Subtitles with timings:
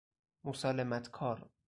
[0.43, 1.49] مسالمت کار